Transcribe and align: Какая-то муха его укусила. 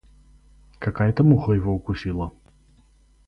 Какая-то 0.79 1.23
муха 1.23 1.51
его 1.53 1.75
укусила. 1.75 2.31